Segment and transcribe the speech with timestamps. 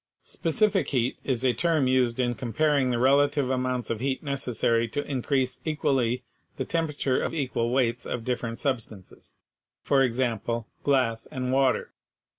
[0.25, 4.23] Specific heat is a term used in comparing 54 PHYSICS the relative amounts of heat
[4.23, 6.23] necessary to increase equally
[6.57, 9.37] the temperature of equal weights of different substances,
[9.83, 11.93] for example, glass and water.